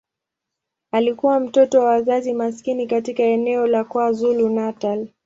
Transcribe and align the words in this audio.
Alikuwa 0.91 1.39
mtoto 1.39 1.79
wa 1.79 1.85
wazazi 1.85 2.33
maskini 2.33 2.87
katika 2.87 3.23
eneo 3.23 3.67
la 3.67 3.83
KwaZulu-Natal. 3.83 5.07